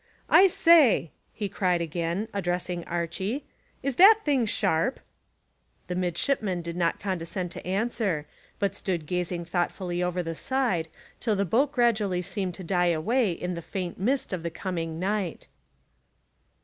"I 0.31 0.47
say," 0.47 1.11
he 1.31 1.47
cried 1.47 1.79
again, 1.79 2.27
addressing 2.33 2.83
Archy, 2.85 3.45
"is 3.83 3.97
that 3.97 4.21
thing 4.23 4.47
sharp?" 4.47 4.99
The 5.85 5.93
midshipman 5.95 6.63
did 6.63 6.75
not 6.75 6.99
condescend 6.99 7.51
to 7.51 7.67
answer, 7.67 8.25
but 8.57 8.73
stood 8.75 9.05
gazing 9.05 9.45
thoughtfully 9.45 10.01
over 10.01 10.23
the 10.23 10.33
side, 10.33 10.87
till 11.19 11.35
the 11.35 11.45
boat 11.45 11.71
gradually 11.73 12.23
seemed 12.23 12.55
to 12.55 12.63
die 12.63 12.87
away 12.87 13.31
in 13.31 13.53
the 13.53 13.61
faint 13.61 13.99
mist 13.99 14.33
of 14.33 14.41
the 14.41 14.49
coming 14.49 14.97
night. 14.97 15.47